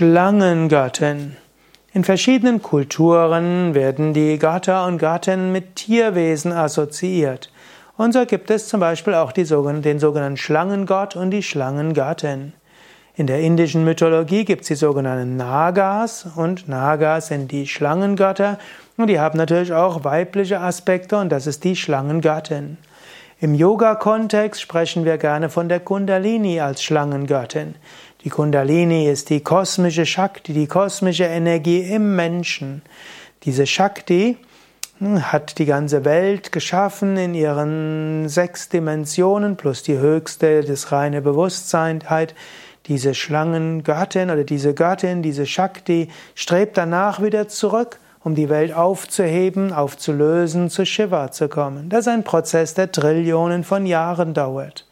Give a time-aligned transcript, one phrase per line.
[0.00, 1.36] Schlangengöttin.
[1.92, 7.52] In verschiedenen Kulturen werden die Götter und Göttinnen mit Tierwesen assoziiert.
[7.98, 12.54] Und so gibt es zum Beispiel auch die, den sogenannten Schlangengott und die Schlangengöttin.
[13.14, 18.58] In der indischen Mythologie gibt es die sogenannten Nagas und Nagas sind die Schlangengötter
[18.96, 22.78] und die haben natürlich auch weibliche Aspekte und das ist die Schlangengöttin.
[23.42, 27.74] Im Yoga-Kontext sprechen wir gerne von der Kundalini als Schlangengöttin.
[28.22, 32.82] Die Kundalini ist die kosmische Shakti, die kosmische Energie im Menschen.
[33.44, 34.36] Diese Shakti
[34.98, 41.22] hm, hat die ganze Welt geschaffen in ihren sechs Dimensionen plus die höchste, das reine
[41.22, 42.34] Bewusstseinheit.
[42.88, 49.72] Diese Schlangengöttin oder diese Göttin, diese Shakti strebt danach wieder zurück, um die Welt aufzuheben,
[49.72, 51.88] aufzulösen, zu Shiva zu kommen.
[51.88, 54.86] Das ist ein Prozess, der Trillionen von Jahren dauert.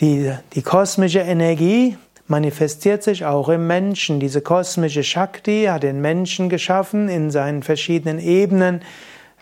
[0.00, 4.20] Die, die kosmische Energie manifestiert sich auch im Menschen.
[4.20, 8.82] Diese kosmische Shakti hat den Menschen geschaffen in seinen verschiedenen Ebenen,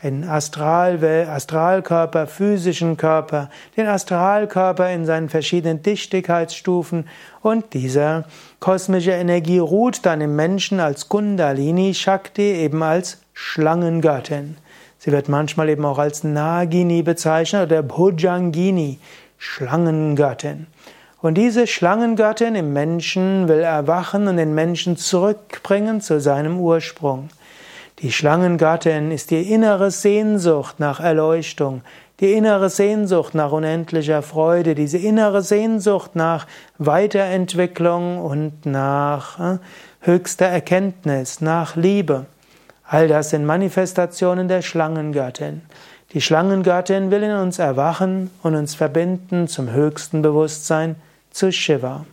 [0.04, 7.08] in Astral, Astralkörper, physischen Körper, den Astralkörper in seinen verschiedenen Dichtigkeitsstufen
[7.40, 8.26] und diese
[8.60, 14.58] kosmische Energie ruht dann im Menschen als Kundalini Shakti, eben als Schlangengöttin.
[14.98, 18.98] Sie wird manchmal eben auch als Nagini bezeichnet oder Bhujangini,
[19.38, 20.66] Schlangengöttin.
[21.22, 27.30] Und diese Schlangengöttin im Menschen will erwachen und den Menschen zurückbringen zu seinem Ursprung.
[28.00, 31.82] Die Schlangengöttin ist die innere Sehnsucht nach Erleuchtung,
[32.18, 36.46] die innere Sehnsucht nach unendlicher Freude, diese innere Sehnsucht nach
[36.78, 39.58] Weiterentwicklung und nach äh,
[40.00, 42.26] höchster Erkenntnis, nach Liebe.
[42.84, 45.62] All das sind Manifestationen der Schlangengöttin.
[46.12, 50.96] Die Schlangengöttin will in uns erwachen und uns verbinden zum höchsten Bewusstsein,
[51.30, 52.06] zu Shiva.